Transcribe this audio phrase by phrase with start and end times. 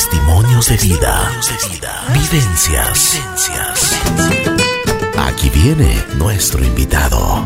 [0.00, 1.30] Testimonios de vida.
[2.14, 3.20] Vivencias.
[5.18, 7.44] Aquí viene nuestro invitado.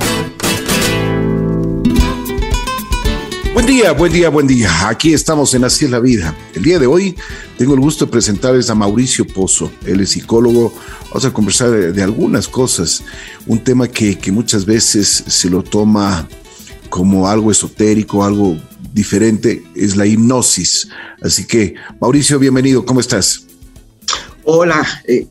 [3.55, 4.89] Buen día, buen día, buen día.
[4.89, 6.33] Aquí estamos en Así es la vida.
[6.55, 7.17] El día de hoy
[7.59, 9.73] tengo el gusto de presentarles a Mauricio Pozo.
[9.85, 10.73] Él es psicólogo.
[11.09, 13.03] Vamos a conversar de, algunas cosas.
[13.47, 16.29] Un tema que, que muchas veces se lo toma
[16.89, 18.57] como algo esotérico, algo
[18.95, 20.89] diferente, es la hipnosis.
[21.21, 23.45] Así que, Mauricio, bienvenido, ¿cómo estás?
[24.45, 25.27] Hola, eh,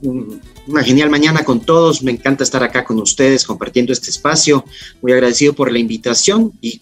[0.68, 2.04] una genial mañana con todos.
[2.04, 4.66] Me encanta estar acá con ustedes compartiendo este espacio.
[5.02, 6.82] Muy agradecido por la invitación y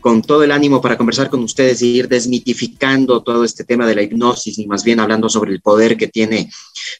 [0.00, 3.94] con todo el ánimo para conversar con ustedes y ir desmitificando todo este tema de
[3.94, 6.50] la hipnosis y más bien hablando sobre el poder que tiene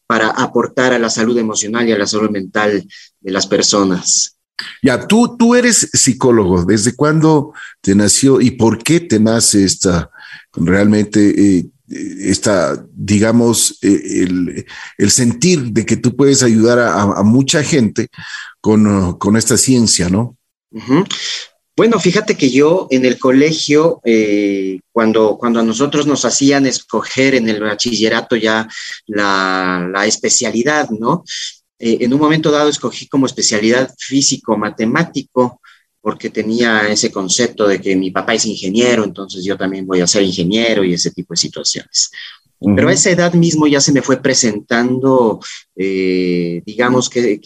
[0.06, 2.86] para aportar a la salud emocional y a la salud mental
[3.20, 4.38] de las personas.
[4.82, 6.64] Ya, tú, tú eres psicólogo.
[6.64, 10.10] ¿Desde cuándo te nació y por qué te nace esta,
[10.54, 14.26] realmente, eh, esta, digamos, eh,
[14.98, 18.08] el, sentir de que tú puedes ayudar a, mucha gente
[18.60, 20.36] con, con, esta ciencia, ¿no?
[21.74, 27.34] Bueno, fíjate que yo en el colegio, eh, cuando, cuando a nosotros nos hacían escoger
[27.34, 28.68] en el bachillerato ya
[29.06, 31.24] la, la especialidad, ¿no?
[31.84, 35.60] Eh, en un momento dado escogí como especialidad físico-matemático
[36.00, 40.06] porque tenía ese concepto de que mi papá es ingeniero, entonces yo también voy a
[40.06, 42.12] ser ingeniero y ese tipo de situaciones.
[42.76, 45.40] Pero a esa edad mismo ya se me fue presentando,
[45.74, 47.40] eh, digamos, que,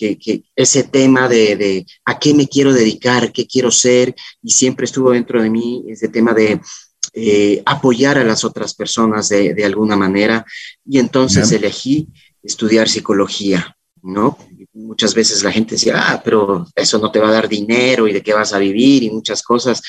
[0.55, 5.43] ese tema de, a qué me quiero dedicar, qué quiero ser, y siempre estuvo dentro
[5.43, 6.61] de mí ese tema de
[7.15, 10.45] eh, apoyar a las otras personas de, alguna manera,
[10.85, 12.09] y entonces elegí
[12.43, 13.76] estudiar psicología.
[14.07, 14.39] ¿No?
[14.73, 18.13] Muchas veces la gente decía, ah, pero eso no te va a dar dinero y
[18.13, 19.83] de qué vas a vivir y muchas cosas.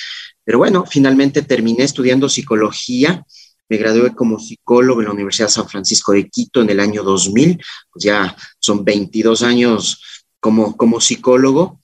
[0.43, 3.23] Pero bueno, finalmente terminé estudiando psicología.
[3.69, 7.03] Me gradué como psicólogo en la Universidad de San Francisco de Quito en el año
[7.03, 7.61] 2000.
[7.91, 10.01] Pues ya son 22 años
[10.39, 11.79] como, como psicólogo.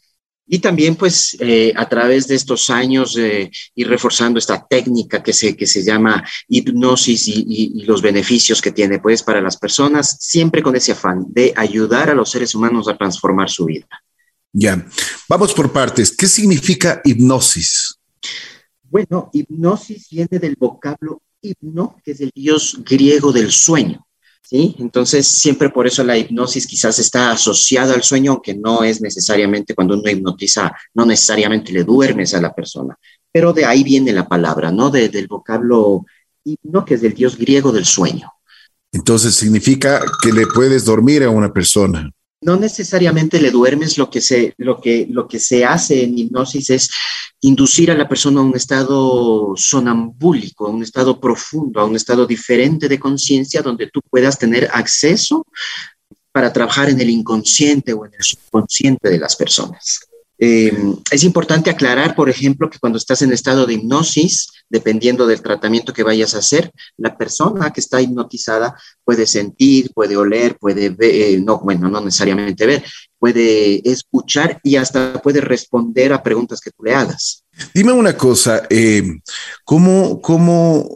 [0.46, 5.32] Y también, pues, eh, a través de estos años eh, ir reforzando esta técnica que
[5.32, 10.62] se, que se llama hipnosis y, los beneficios que tiene, pues, para las personas, siempre
[10.62, 13.88] con ese afán de ayudar a los seres humanos a transformar su vida.
[14.52, 14.86] Ya,
[15.28, 16.16] vamos por partes.
[16.16, 17.98] ¿Qué significa hipnosis?
[18.84, 24.06] Bueno, hipnosis viene del vocablo hipno, que es el dios griego del sueño.
[24.44, 24.76] ¿Sí?
[24.80, 29.74] Entonces, siempre por eso la hipnosis quizás está asociada al sueño, aunque no es necesariamente
[29.74, 32.98] cuando uno hipnotiza, no necesariamente le duermes a la persona,
[33.32, 34.90] pero de ahí viene la palabra, ¿no?
[34.90, 36.06] del vocablo
[36.44, 38.32] hipno, que es del dios griego del sueño.
[38.92, 42.12] Entonces, significa que le puedes dormir a una persona
[42.44, 46.70] no necesariamente le duermes, lo que se, lo que, lo que se hace en hipnosis
[46.70, 46.90] es
[47.42, 52.26] inducir a la persona a un estado sonambúlico, a un estado profundo, a un estado
[52.26, 55.46] diferente de conciencia donde tú puedas tener acceso
[56.32, 60.02] para trabajar en el inconsciente o en el subconsciente de las personas.
[60.40, 60.74] Eh,
[61.12, 65.94] es importante aclarar, por ejemplo, que cuando estás en estado de hipnosis, dependiendo del tratamiento
[65.94, 71.12] que vayas a hacer, la persona que está hipnotizada puede sentir, puede oler, puede ver,
[71.14, 72.84] eh, no, bueno, no necesariamente ver,
[73.20, 77.44] puede escuchar y hasta puede responder a preguntas que tú le hagas.
[77.72, 79.04] Dime una cosa, eh,
[79.64, 80.90] ¿cómo, cómo,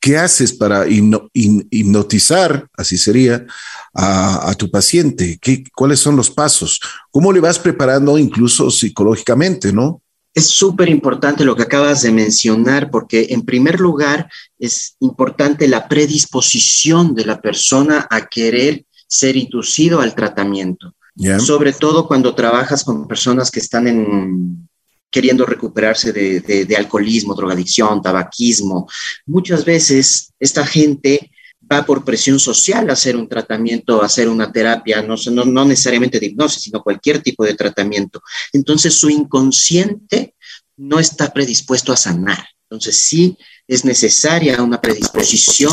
[0.00, 3.44] qué haces para hipnotizar, así sería,
[3.92, 5.38] a, tu paciente?
[5.42, 6.80] ¿Qué, ¿Cuáles son los pasos?
[7.10, 10.00] ¿Cómo le vas preparando incluso psicológicamente, no?
[10.34, 14.28] Es súper importante lo que acabas de mencionar porque en primer lugar
[14.58, 20.94] es importante la predisposición de la persona a querer ser inducido al tratamiento.
[21.38, 24.68] Sobre todo cuando trabajas con personas que están en,
[25.14, 28.88] queriendo recuperarse de, de, alcoholismo, drogadicción, tabaquismo.
[29.26, 31.30] Muchas veces esta gente
[31.70, 36.20] va por presión social a hacer un tratamiento, a hacer una terapia, no, no, necesariamente
[36.20, 38.22] de hipnosis, sino cualquier tipo de tratamiento.
[38.52, 40.34] Entonces su inconsciente
[40.76, 42.44] no está predispuesto a sanar.
[42.68, 43.36] Entonces sí
[43.66, 45.72] es necesaria una predisposición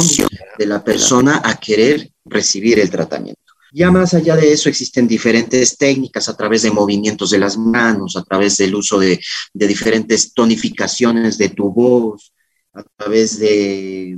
[0.58, 3.40] de la persona a querer recibir el tratamiento.
[3.74, 8.18] Ya más allá de eso existen diferentes técnicas a través de movimientos de las manos,
[8.18, 9.20] a través del uso de,
[9.54, 12.34] de diferentes tonificaciones de tu voz,
[12.74, 14.16] a través de,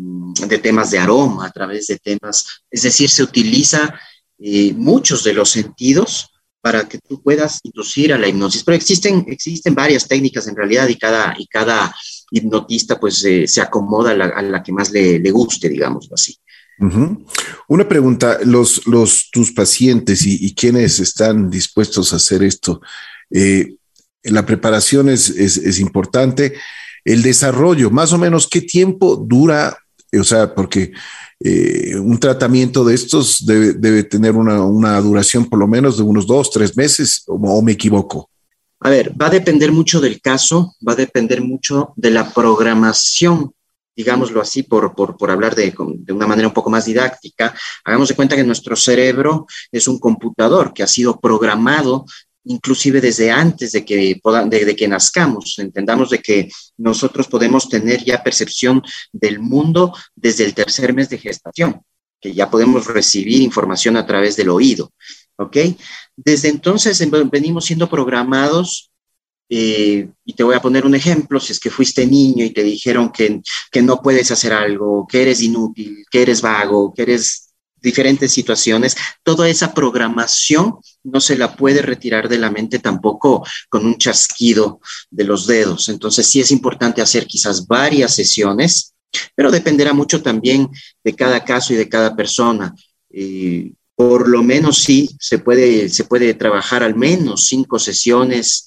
[0.47, 3.99] de, temas de aroma, a través de temas, es decir, se utiliza
[4.37, 6.29] eh, muchos de los sentidos
[6.61, 8.63] para que tú puedas inducir a la hipnosis.
[8.63, 11.93] Pero existen, existen varias técnicas en realidad y cada, y cada
[12.31, 16.37] hipnotista pues eh, se acomoda a la, que más le, le guste, digamos así.
[17.67, 22.81] Una pregunta, los, los, tus pacientes y, quienes están dispuestos a hacer esto,
[23.29, 23.75] eh,
[24.23, 26.53] la preparación es, es, es importante
[27.05, 29.77] el desarrollo, más o menos, ¿qué tiempo dura
[30.17, 30.93] O sea, porque
[31.39, 36.49] eh, un tratamiento de estos debe, tener una, duración por lo menos de unos dos,
[36.51, 38.29] tres meses, o, me equivoco.
[38.79, 43.51] A ver, va a depender mucho del caso, va a depender mucho de la programación
[43.95, 47.53] digámoslo así, por, por, hablar de, de, una manera un poco más didáctica,
[47.83, 52.05] hagamos de cuenta que nuestro cerebro es un computador que ha sido programado
[52.45, 54.19] inclusive desde antes de que,
[54.77, 55.55] que nazcamos.
[55.59, 58.81] Entendamos de que nosotros podemos tener ya percepción
[59.11, 61.81] del mundo desde el tercer mes de gestación,
[62.19, 64.91] que ya podemos recibir información a través del oído.
[65.37, 65.57] ¿Ok?
[66.15, 67.01] Desde entonces
[67.31, 68.91] venimos siendo programados
[69.49, 72.63] eh, y te voy a poner un ejemplo, si es que fuiste niño y te
[72.63, 73.41] dijeron que,
[73.71, 77.52] que, no puedes hacer algo, que eres inútil, que eres vago, que eres
[77.83, 83.85] diferentes situaciones, toda esa programación no se la puede retirar de la mente tampoco con
[83.85, 84.79] un chasquido
[85.11, 85.89] de los dedos.
[85.89, 88.93] Entonces sí es importante hacer quizás varias sesiones,
[89.35, 90.69] pero dependerá mucho también
[91.03, 92.73] de cada caso y de cada persona.
[93.95, 98.65] por lo menos sí se puede, se puede trabajar al menos cinco sesiones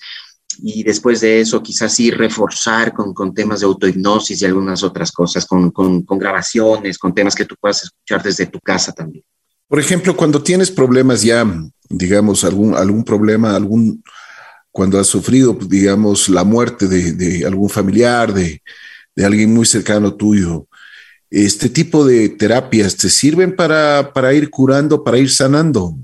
[0.63, 5.13] y después de eso quizás sí reforzar con, con temas de autohipnosis y algunas otras
[5.13, 9.25] cosas, con, con, con, grabaciones, con temas que tú puedas escuchar desde tu casa también.
[9.69, 11.45] Por ejemplo, cuando tienes problemas ya,
[11.89, 14.03] digamos, algún, algún problema, algún,
[14.71, 18.63] cuando has sufrido, digamos, la muerte de, de algún familiar, de,
[19.15, 20.69] de, alguien muy cercano tuyo,
[21.31, 25.97] este tipo de terapias te sirven para, para ir curando, para ir sanando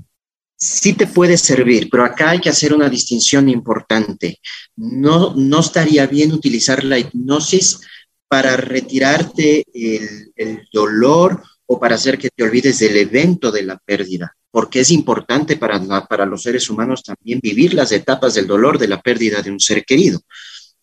[0.63, 4.39] sí te puede servir, pero acá hay que hacer una distinción importante.
[4.75, 7.81] No, no estaría bien utilizar la hipnosis
[8.27, 13.77] para retirarte el, el, dolor o para hacer que te olvides del evento de la
[13.77, 18.79] pérdida, porque es importante para, para los seres humanos también vivir las etapas del dolor
[18.79, 20.21] de la pérdida de un ser querido.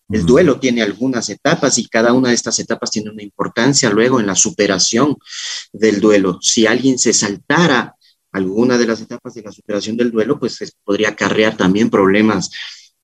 [0.09, 4.19] El duelo tiene algunas etapas y cada una de estas etapas tiene una importancia luego
[4.19, 5.15] en la superación
[5.71, 6.39] del duelo.
[6.41, 7.95] Si alguien se saltara
[8.31, 12.49] alguna de las etapas de la superación del duelo, pues podría acarrear también problemas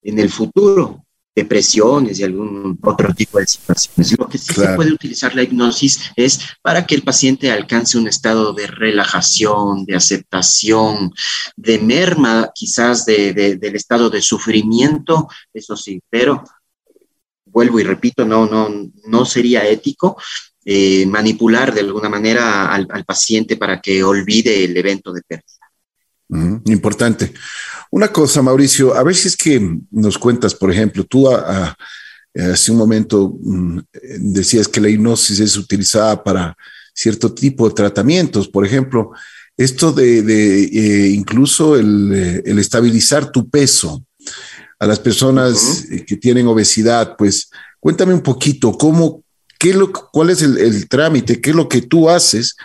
[0.02, 4.18] en el futuro, depresiones y algún otro tipo de situaciones.
[4.18, 8.08] Lo que sí se puede utilizar la hipnosis es para que el paciente alcance un
[8.08, 11.14] estado de relajación, de aceptación,
[11.56, 16.44] de merma quizás del estado de sufrimiento, eso sí, pero
[17.46, 18.70] vuelvo y repito, no, no,
[19.06, 20.18] no sería ético
[20.70, 26.62] eh, manipular de alguna manera al, paciente para que olvide el evento de pérdida.
[26.66, 27.32] importante.
[27.90, 32.78] Una cosa, Mauricio, a ver si es que nos cuentas, por ejemplo, tú hace un
[32.78, 33.80] momento mm,
[34.20, 36.54] decías que la hipnosis es utilizada para
[36.94, 39.12] cierto tipo de tratamientos, por ejemplo,
[39.56, 44.06] esto de, eh, incluso el, el, estabilizar tu peso
[44.80, 47.50] a las personas que tienen obesidad, pues
[47.80, 49.24] cuéntame un poquito cómo,
[49.60, 51.42] ¿Qué lo, ¿Cuál es el, trámite?
[51.42, 52.56] ¿Qué es lo que tú haces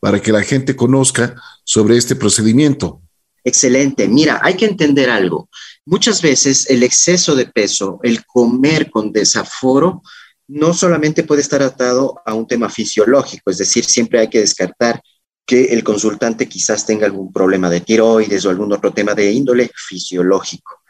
[0.00, 3.00] para que la gente conozca sobre este procedimiento?
[3.44, 4.08] Excelente.
[4.08, 5.48] Mira, hay que entender algo.
[5.86, 10.02] Muchas veces el exceso de peso, el comer con desaforo,
[10.48, 15.00] no solamente puede estar atado a un tema fisiológico, es decir, siempre hay que descartar
[15.46, 19.70] que el consultante quizás tenga algún problema de tiroides o algún otro tema de índole
[19.74, 20.80] fisiológico.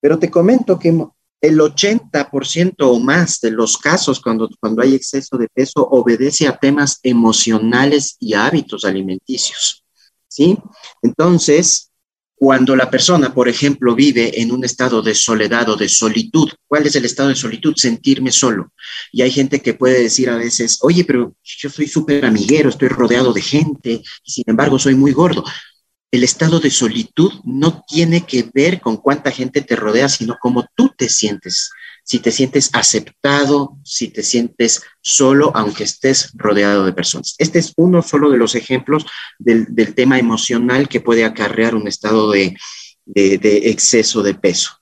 [0.00, 0.92] Pero te comento que
[1.40, 6.56] el 80% o más de los casos cuando, cuando hay exceso de peso obedece a
[6.56, 9.84] temas emocionales y hábitos alimenticios.
[10.26, 10.56] ¿Sí?
[11.02, 11.90] Entonces,
[12.34, 16.86] cuando la persona, por ejemplo, vive en un estado de soledad o de solitud, ¿cuál
[16.86, 17.74] es el estado de solitud?
[17.76, 18.72] Sentirme solo.
[19.10, 22.88] Y hay gente que puede decir a veces, oye, pero yo soy súper amiguero, estoy
[22.88, 25.44] rodeado de gente, y sin embargo soy muy gordo
[26.10, 30.66] el estado de solitud no tiene que ver con cuánta gente te rodea, sino cómo
[30.74, 31.70] tú te sientes.
[32.02, 37.34] Si te sientes aceptado, si te sientes solo, aunque estés rodeado de personas.
[37.36, 39.04] Este es uno solo de los ejemplos
[39.38, 42.56] del, tema emocional que puede acarrear un estado de,
[43.04, 44.78] de exceso de peso.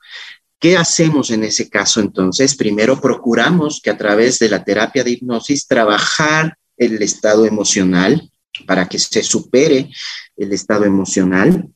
[0.61, 2.55] ¿Qué hacemos en ese caso entonces?
[2.55, 8.31] Primero procuramos que a través de la terapia de hipnosis trabajar el estado emocional
[8.67, 9.91] para que se supere
[10.37, 11.69] el estado emocional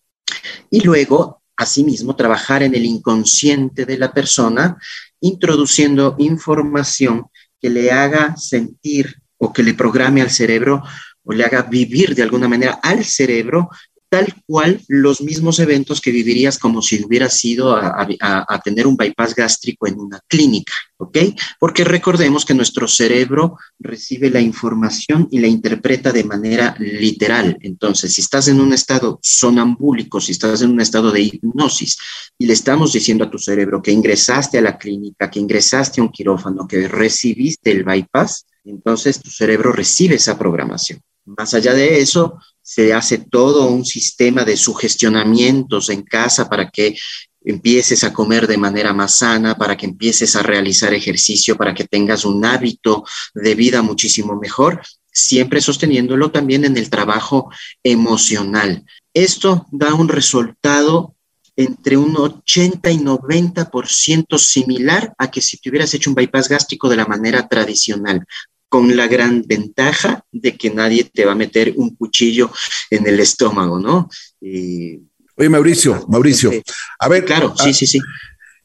[0.70, 4.76] y luego, asimismo, trabajar en el inconsciente de la persona,
[5.20, 7.26] introduciendo información
[7.60, 10.82] que le haga sentir o que le programe al cerebro
[11.24, 13.68] o le haga vivir de alguna manera al cerebro
[14.10, 19.36] tal cual los mismos eventos que vivirías como si hubieras ido a, tener un bypass
[19.36, 21.18] gástrico en una clínica, ¿ok?
[21.60, 27.56] Porque recordemos que nuestro cerebro recibe la información y la interpreta de manera literal.
[27.60, 31.96] Entonces, si estás en un estado sonambúlico, si estás en un estado de hipnosis
[32.36, 36.04] y le estamos diciendo a tu cerebro que ingresaste a la clínica, que ingresaste a
[36.04, 41.00] un quirófano, que recibiste el bypass, Entonces tu cerebro recibe esa programación.
[41.24, 42.38] Más allá de eso,
[42.72, 46.96] se hace todo un sistema de sugestionamientos en casa para que
[47.44, 51.82] empieces a comer de manera más sana, para que empieces a realizar ejercicio, para que
[51.82, 53.02] tengas un hábito
[53.34, 57.50] de vida muchísimo mejor, siempre sosteniéndolo también en el trabajo
[57.82, 58.84] emocional.
[59.12, 61.16] Esto da un resultado
[61.56, 66.88] entre un 80 y 90% similar a que si te hubieras hecho un bypass gástrico
[66.88, 68.24] de la manera tradicional
[68.70, 72.50] con la gran ventaja de que nadie te va a meter un cuchillo
[72.88, 74.08] en el estómago, ¿no?
[74.40, 76.52] Oye, Mauricio, Mauricio,
[76.98, 77.24] a ver.
[77.24, 77.98] Claro, sí, sí, sí.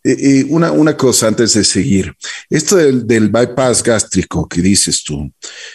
[0.03, 2.13] Eh, una, una cosa antes de seguir.
[2.47, 5.31] Esto del, del, bypass gástrico que dices tú,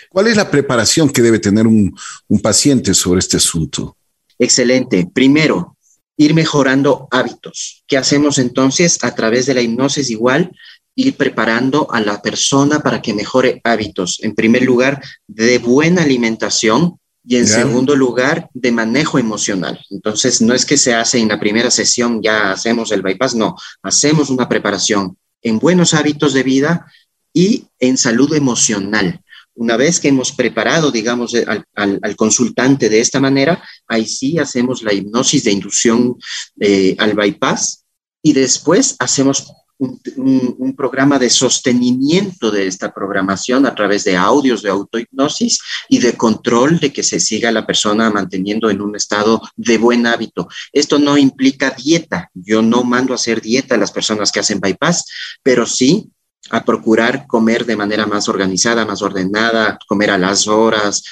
[0.08, 1.92] ¿cuál es la preparación que debe tener un,
[2.28, 3.96] un paciente sobre este asunto?
[4.38, 5.10] Excelente.
[5.12, 5.76] Primero,
[6.16, 7.82] ir mejorando hábitos.
[7.88, 10.52] ¿Qué hacemos entonces a través de la hipnosis igual?
[10.94, 14.18] Ir preparando a la persona para que mejore hábitos.
[14.23, 19.78] En primer lugar, de buena alimentación y en segundo lugar, de manejo emocional.
[19.90, 23.56] Entonces, no es que se hace en la primera sesión, ya hacemos el bypass, no,
[23.82, 26.87] hacemos una preparación en buenos hábitos de vida
[27.32, 29.20] y en salud emocional.
[29.54, 31.35] Una vez que hemos preparado, digamos,
[31.75, 36.16] al, consultante de esta manera, ahí sí hacemos la hipnosis de inducción
[36.59, 37.85] eh, al bypass
[38.23, 44.70] y después hacemos un, programa de sostenimiento de esta programación a través de audios de
[44.70, 45.58] autohipnosis
[45.88, 50.06] y de control de que se siga la persona manteniendo en un estado de buen
[50.06, 50.49] hábito.
[50.72, 52.30] Esto no implica dieta.
[52.34, 55.04] Yo no mando a hacer dieta a las personas que hacen bypass,
[55.42, 56.10] pero sí
[56.50, 61.02] a procurar comer de manera más organizada, más ordenada, comer a las horas,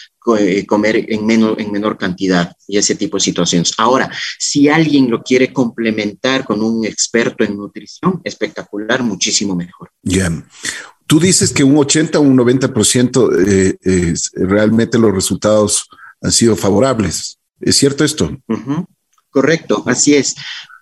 [0.67, 3.73] comer en menor, en menor cantidad y ese tipo de situaciones.
[3.79, 9.91] Ahora, si alguien lo quiere complementar con un experto en nutrición, espectacular, muchísimo mejor.
[10.03, 10.31] Ya.
[11.07, 15.89] Tú dices que un 80 o un 90% eh, eh, realmente los resultados
[16.21, 17.39] han sido favorables.
[17.61, 18.37] ¿Es cierto esto?
[19.31, 20.37] Correcto, así es.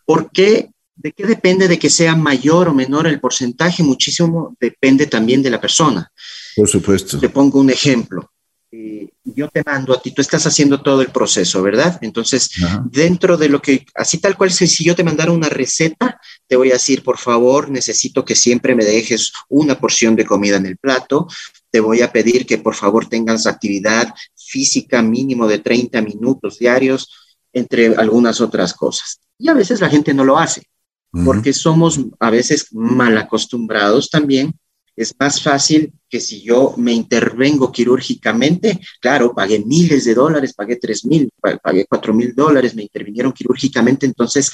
[0.05, 0.71] ¿Por qué?
[0.97, 3.83] ¿De qué depende de que sea mayor o menor el porcentaje?
[3.83, 6.11] Muchísimo depende también de la persona.
[6.57, 7.19] Por supuesto.
[7.19, 8.31] Te pongo un ejemplo.
[8.79, 11.99] Eh, yo te mando a ti, tú estás haciendo todo el proceso, ¿verdad?
[12.03, 12.51] Entonces,
[12.85, 16.71] dentro de lo que, así tal cual, si yo te mandara una receta, te voy
[16.71, 20.77] a decir, por favor, necesito que siempre me dejes una porción de comida en el
[20.77, 21.27] plato,
[21.71, 27.11] te voy a pedir que por favor tengas actividad física mínimo de 30 minutos diarios,
[27.55, 29.21] entre algunas otras cosas.
[29.39, 30.63] Y a veces la gente no lo hace,
[31.25, 34.55] porque somos a veces mal acostumbrados también
[34.97, 40.77] es más fácil que si yo me intervengo quirúrgicamente, claro, pagué miles de dólares, pagué
[40.77, 41.31] tres mil,
[41.63, 44.51] pagué cuatro mil dólares, me intervinieron quirúrgicamente, entonces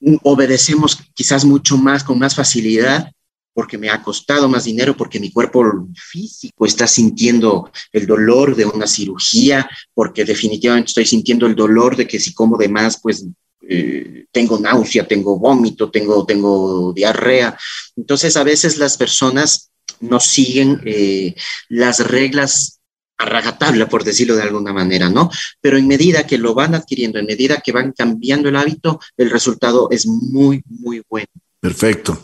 [0.00, 3.12] mm, obedecemos quizás mucho más, con más facilidad,
[3.52, 8.66] porque me ha costado más dinero, porque mi cuerpo físico está sintiendo el dolor de
[8.66, 13.26] una cirugía, porque definitivamente estoy sintiendo el dolor de que si como de más, pues
[13.68, 17.56] eh, tengo náusea, tengo vómito, tengo, tengo diarrea.
[17.96, 19.70] Entonces, a veces las personas
[20.00, 21.34] no siguen eh,
[21.68, 22.80] las reglas
[23.18, 25.30] a rajatabla, por decirlo de alguna manera, ¿no?
[25.60, 29.30] Pero en medida que lo van adquiriendo, en medida que van cambiando el hábito, el
[29.30, 31.28] resultado es muy, muy bueno.
[31.60, 32.22] Perfecto.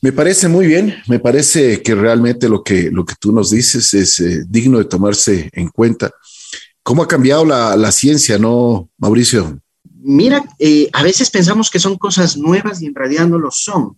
[0.00, 3.92] Me parece muy bien, me parece que realmente lo que, lo que tú nos dices
[3.92, 6.10] es eh, digno de tomarse en cuenta.
[6.82, 9.60] ¿Cómo ha cambiado la, la ciencia, no, Mauricio?
[10.02, 13.96] Mira, eh, a veces pensamos que son cosas nuevas y en realidad no lo son.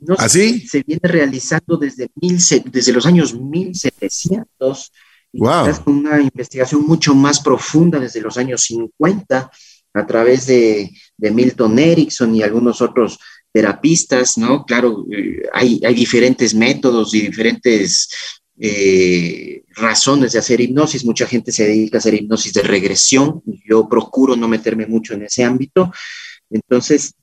[0.00, 0.62] No ¿Así?
[0.64, 2.38] ¿Ah, se viene realizando desde, mil,
[2.70, 4.92] desde los años 1700.
[5.34, 5.66] Wow.
[5.86, 9.50] una investigación mucho más profunda desde los años 50
[9.94, 13.18] a través de, de Milton Erickson y algunos otros
[13.52, 14.64] terapistas, ¿no?
[14.64, 18.08] Claro, eh, hay, hay diferentes métodos y diferentes
[18.58, 21.04] eh, razones de hacer hipnosis.
[21.04, 23.42] Mucha gente se dedica a hacer hipnosis de regresión.
[23.68, 25.92] Yo procuro no meterme mucho en ese ámbito.
[26.50, 27.14] Entonces,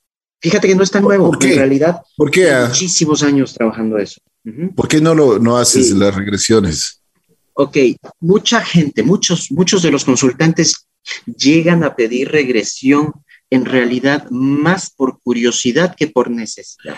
[0.42, 1.32] fíjate que no es tan nuevo.
[1.42, 2.52] En realidad, ¿Por qué?
[2.68, 4.22] muchísimos años trabajando eso.
[4.76, 7.02] ¿Por qué no lo no haces las regresiones?
[7.54, 7.78] Ok,
[8.22, 10.88] mucha gente, muchos, muchos de los consultantes
[11.26, 13.12] llegan a pedir regresión
[13.50, 16.98] en realidad más por curiosidad que por necesidad.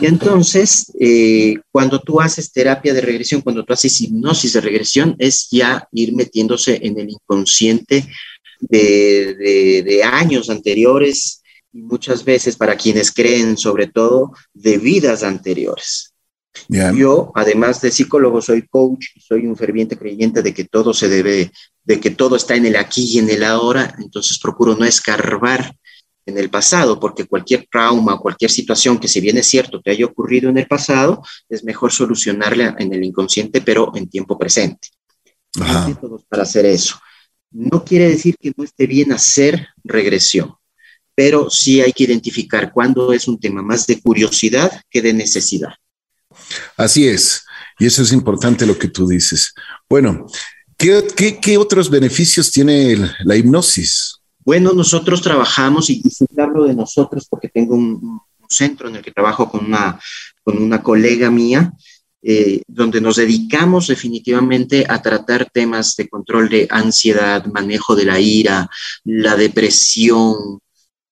[0.00, 5.16] Y entonces, eh, cuando tú haces terapia de regresión, cuando tú haces hipnosis de regresión,
[5.18, 8.06] es ya ir metiéndose en el inconsciente
[8.60, 16.12] de, de, años anteriores y muchas veces para quienes creen, sobre todo, de vidas anteriores.
[16.68, 21.08] Yo, además de psicólogo, soy coach y soy un ferviente creyente de que todo se
[21.08, 21.50] debe,
[21.84, 25.74] de que todo está en el aquí y en el ahora, entonces procuro no escarbar
[26.26, 30.06] en el pasado, porque cualquier trauma, cualquier situación que si bien es cierto te haya
[30.06, 34.88] ocurrido en el pasado, es mejor solucionarla en el inconsciente, pero en tiempo presente.
[35.60, 36.98] Hay métodos para hacer eso.
[37.50, 40.54] No quiere decir que no esté bien hacer regresión,
[41.14, 45.74] pero sí hay que identificar cuándo es un tema más de curiosidad que de necesidad.
[46.76, 47.44] Así es,
[47.78, 49.52] y eso es importante lo que tú dices.
[49.88, 50.26] Bueno,
[50.78, 54.21] ¿qué, otros beneficios tiene la hipnosis?
[54.44, 59.10] Bueno, nosotros trabajamos, y, siempre hablo de nosotros porque tengo un, centro en el que
[59.10, 59.98] trabajo con una,
[60.44, 61.72] con una colega mía,
[62.20, 68.20] eh, donde nos dedicamos definitivamente a tratar temas de control de ansiedad, manejo de la
[68.20, 68.68] ira,
[69.04, 70.60] la depresión,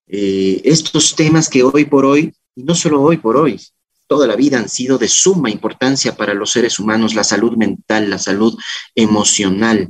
[0.06, 3.58] eh, estos temas que hoy por hoy, y no solo hoy por hoy,
[4.06, 8.10] toda la vida han sido de suma importancia para los seres humanos, la salud mental,
[8.10, 8.58] la salud
[8.94, 9.88] emocional.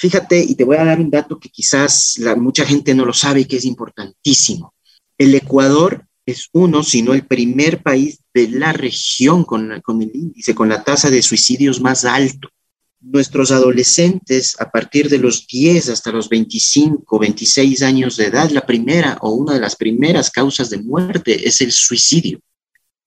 [0.00, 3.40] Fíjate, y te voy a dar un dato que quizás mucha gente no lo sabe
[3.40, 4.72] y que es importantísimo.
[5.18, 10.10] El Ecuador es uno, si no el primer país de la región con, con el
[10.14, 12.48] índice, con la tasa de suicidios más alto.
[13.02, 18.64] Nuestros adolescentes, a partir de los 10 hasta los 25, 26 años de edad, la
[18.64, 22.40] primera o una de las primeras causas de muerte es el suicidio.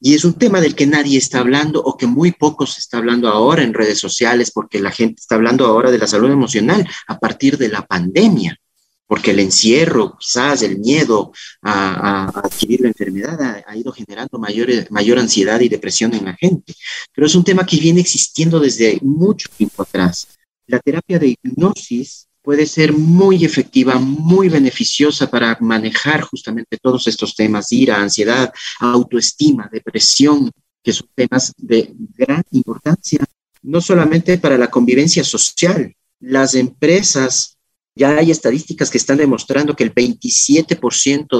[0.05, 2.97] Y es un tema del que nadie está hablando o que muy poco se está
[2.97, 6.85] hablando ahora en redes sociales porque la gente está hablando ahora de la salud emocional
[7.07, 8.59] a partir de la pandemia,
[9.07, 11.31] porque el encierro, quizás el miedo
[11.61, 16.75] a, adquirir la enfermedad ha, ido generando mayor, mayor ansiedad y depresión en la gente.
[17.15, 20.27] Pero es un tema que viene existiendo desde mucho tiempo atrás.
[20.67, 27.35] La terapia de hipnosis puede ser muy efectiva, muy beneficiosa para manejar justamente todos estos
[27.35, 30.51] temas, ira, ansiedad, autoestima, depresión,
[30.83, 33.23] que son temas de gran importancia,
[33.61, 35.95] no solamente para la convivencia social.
[36.19, 37.57] Las empresas,
[37.95, 41.37] ya hay estadísticas que están demostrando que el 27%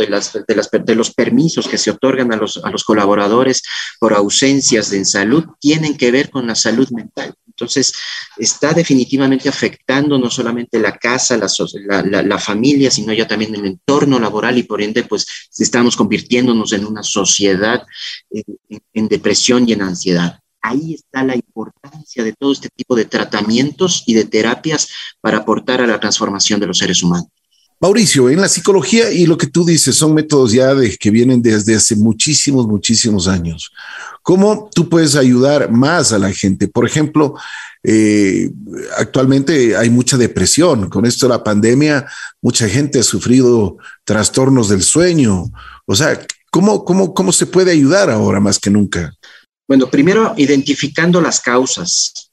[0.86, 3.62] de, los permisos que se otorgan a los, a los colaboradores
[4.00, 7.36] por ausencias de salud tienen que ver con la salud mental.
[7.64, 7.94] Entonces,
[8.38, 14.58] está definitivamente afectando no solamente la casa, la, familia, sino ya también el entorno laboral
[14.58, 15.26] y por ende, pues
[15.58, 17.84] estamos convirtiéndonos en una sociedad
[18.32, 18.44] eh,
[18.94, 20.40] en depresión y en ansiedad.
[20.62, 25.82] Ahí está la importancia de todo este tipo de tratamientos y de terapias para aportar
[25.82, 27.28] a la transformación de los seres humanos.
[27.84, 31.76] Mauricio, en la psicología y lo que tú dices son métodos ya que vienen desde
[31.76, 33.74] hace muchísimos, muchísimos años.
[34.22, 36.70] ¿Cómo tú puedes ayudar más a la gente?
[36.70, 37.36] Por ejemplo,
[37.84, 38.50] eh,
[38.98, 40.88] actualmente hay mucha depresión.
[40.88, 42.06] Con esto la pandemia,
[42.42, 45.52] mucha gente ha sufrido trastornos del sueño.
[45.86, 49.14] O sea, ¿cómo, cómo, cómo se puede ayudar ahora más que nunca?
[49.68, 52.32] Bueno, primero identificando las causas.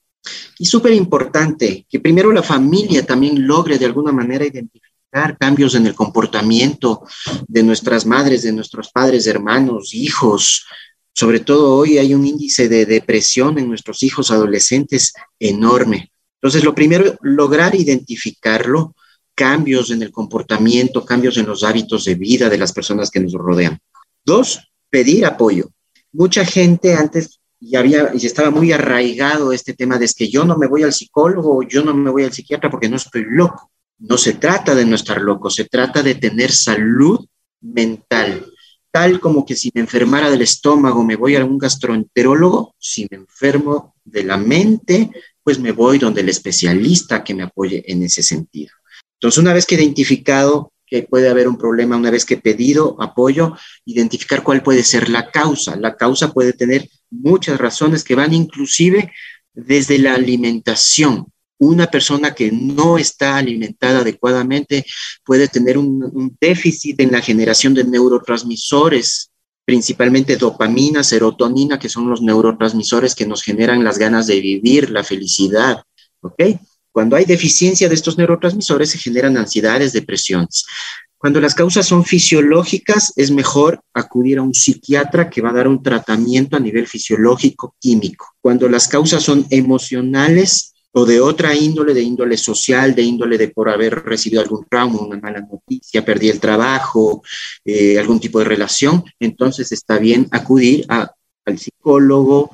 [0.60, 5.86] Y súper importante que primero la familia también logre de alguna manera identificar cambios en
[5.86, 7.02] el comportamiento
[7.46, 10.66] de nuestras madres, de nuestros padres, hermanos, hijos.
[11.12, 16.12] Sobre todo hoy hay un índice de depresión en nuestros hijos adolescentes enorme.
[16.40, 18.94] Entonces, lo primero, lograr identificarlo,
[19.34, 23.32] cambios en el comportamiento, cambios en los hábitos de vida de las personas que nos
[23.32, 23.78] rodean.
[24.24, 25.70] Dos, pedir apoyo.
[26.12, 30.56] Mucha gente antes ya había y estaba muy arraigado este tema de que yo no
[30.56, 33.69] me voy al psicólogo, yo no me voy al psiquiatra porque no estoy loco.
[34.00, 37.26] No se trata de no estar loco, se trata de tener salud
[37.60, 38.46] mental.
[38.90, 43.18] Tal como que si me enfermara del estómago me voy a un gastroenterólogo, si me
[43.18, 45.10] enfermo de la mente,
[45.42, 48.72] pues me voy donde el especialista que me apoye en ese sentido.
[49.14, 52.96] Entonces, una vez que identificado que puede haber un problema, una vez que he pedido
[53.00, 55.76] apoyo, identificar cuál puede ser la causa.
[55.76, 59.12] La causa puede tener muchas razones que van inclusive
[59.52, 61.26] desde la alimentación,
[61.60, 64.84] una persona que no está alimentada adecuadamente
[65.24, 69.30] puede tener un, déficit en la generación de neurotransmisores,
[69.64, 75.04] principalmente dopamina, serotonina, que son los neurotransmisores que nos generan las ganas de vivir, la
[75.04, 75.82] felicidad.
[76.22, 76.42] ¿Ok?
[76.92, 80.64] Cuando hay deficiencia de estos neurotransmisores se generan ansiedades, depresiones.
[81.18, 85.68] Cuando las causas son fisiológicas, es mejor acudir a un psiquiatra que va a dar
[85.68, 88.28] un tratamiento a nivel fisiológico químico.
[88.40, 93.48] Cuando las causas son emocionales, o de otra índole, de índole social, de índole de
[93.48, 97.22] por haber recibido algún trauma, una mala noticia, perdí el trabajo,
[97.64, 102.50] eh, algún tipo de relación, entonces está bien acudir al psicólogo,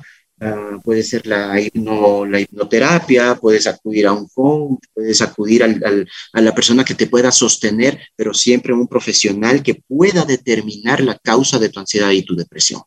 [0.83, 6.83] puede ser la, la hipnoterapia, puedes acudir a un coach, puedes acudir a la persona
[6.85, 11.79] que te pueda sostener, pero siempre un profesional que pueda determinar la causa de tu
[11.79, 12.81] ansiedad y tu depresión.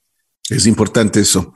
[0.51, 1.55] Es importante eso.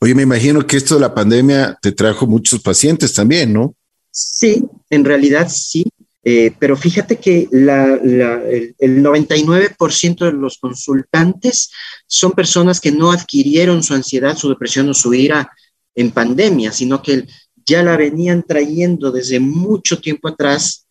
[0.00, 3.74] Oye, me imagino que esto de la pandemia te trajo muchos pacientes también, ¿no?
[4.10, 5.84] Sí, en realidad sí.
[6.22, 11.70] Eh, pero fíjate que el, 99% de los consultantes
[12.06, 15.50] son personas que no adquirieron su ansiedad, su depresión o su ira
[15.94, 17.26] en pandemia, sino que
[17.64, 20.86] ya la venían trayendo desde mucho tiempo atrás,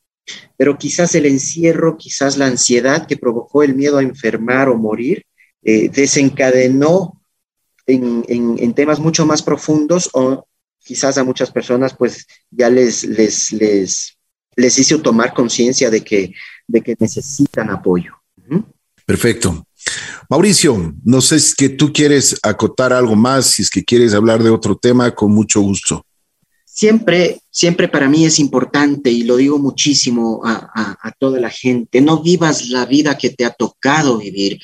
[0.58, 5.24] pero quizás el encierro, quizás la ansiedad que provocó el miedo a enfermar o morir,
[5.64, 7.19] eh, desencadenó
[7.90, 10.46] en, en, temas mucho más profundos o
[10.84, 14.20] quizás a muchas personas pues ya les, les, les
[14.60, 16.34] les hizo tomar conciencia de que,
[16.68, 18.14] de que necesitan apoyo.
[19.06, 19.66] Perfecto.
[20.30, 24.44] Mauricio, no sé si que tú quieres acotar algo más, si es que quieres hablar
[24.44, 26.06] de otro tema, con mucho gusto.
[26.66, 32.00] Siempre, siempre para mí es importante y lo digo muchísimo a, a toda la gente,
[32.02, 34.60] no vivas la vida que te ha tocado vivir,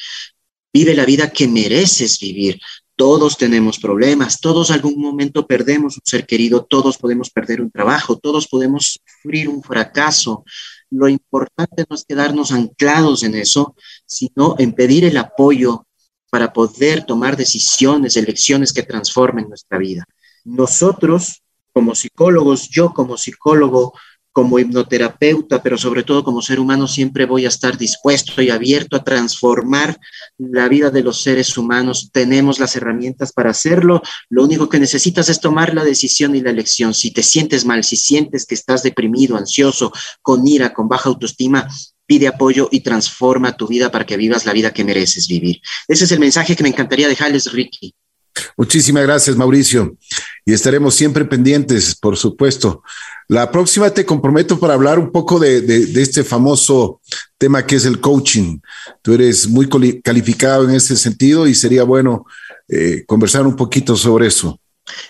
[0.72, 2.60] vive la vida que mereces vivir.
[2.96, 8.18] Todos tenemos problemas, todos algún momento perdemos un ser querido, todos podemos perder un trabajo,
[8.18, 10.46] todos podemos sufrir un fracaso.
[10.90, 15.86] Lo importante no es quedarnos anclados en eso, sino en pedir el apoyo
[16.30, 20.06] para poder tomar decisiones, elecciones que transformen nuestra vida.
[20.46, 21.42] Nosotros,
[21.74, 23.94] como psicólogos, yo como psicólogo,
[24.36, 28.98] como hipnoterapeuta, pero sobre todo como ser humano, siempre voy a estar dispuesto y abierto
[28.98, 29.98] a transformar
[30.38, 32.10] la vida de los seres humanos.
[32.12, 34.02] Tenemos las herramientas para hacerlo.
[34.30, 36.94] Lo único que necesitas es tomar la decisión y la elección.
[36.94, 41.70] Si te sientes mal, si sientes que estás deprimido, ansioso, con ira, con baja autoestima,
[42.06, 45.62] pide apoyo y transforma tu vida para que vivas la vida que mereces vivir.
[45.88, 47.96] Ese es el mensaje que me encantaría dejarles, Ricky.
[48.58, 49.96] Muchísimas gracias, Mauricio.
[50.48, 52.84] Y estaremos siempre pendientes, por supuesto,
[53.28, 55.58] la próxima te comprometo para hablar un poco de,
[55.96, 57.02] este famoso
[57.40, 58.60] tema que es el coaching.
[59.02, 59.68] Tú eres muy
[60.04, 62.28] calificado en ese sentido y sería bueno
[62.68, 64.60] eh, conversar un poquito sobre eso.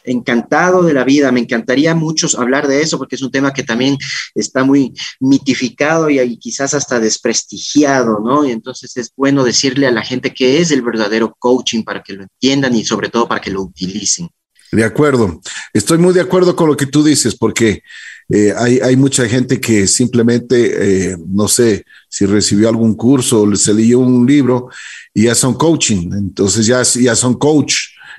[0.06, 3.64] Encantado de la vida, me encantaría mucho hablar de eso porque es un tema que
[3.64, 3.98] también
[4.34, 8.46] está muy mitificado y, y quizás hasta desprestigiado, ¿no?
[8.46, 12.14] Y entonces es bueno decirle a la gente qué es el verdadero coaching para que
[12.14, 14.30] lo entiendan y sobre todo para que lo utilicen.
[14.76, 15.42] De acuerdo.
[15.74, 17.82] Estoy muy de acuerdo con lo que tú dices, porque
[18.28, 23.74] eh, hay, mucha gente que simplemente, eh, no sé, si recibió algún curso o se
[23.74, 24.68] leyó un libro
[25.14, 27.76] y ya son coaching, entonces ya, ya son coach,